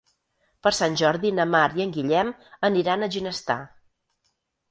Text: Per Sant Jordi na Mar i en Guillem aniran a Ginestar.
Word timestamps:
Per 0.67 0.69
Sant 0.77 0.95
Jordi 1.01 1.31
na 1.39 1.45
Mar 1.55 1.65
i 1.79 1.83
en 1.85 1.93
Guillem 1.97 2.33
aniran 2.71 3.05
a 3.05 3.11
Ginestar. 3.17 3.59